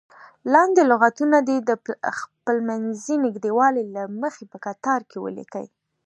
لاندې 0.53 0.81
لغتونه 0.91 1.37
دې 1.47 1.57
د 1.69 1.71
خپلمنځي 2.19 3.15
نږدېوالي 3.25 3.83
له 3.95 4.03
مخې 4.21 4.43
په 4.51 4.57
کتار 4.65 5.01
کې 5.09 5.17
ولیکئ. 5.25 5.65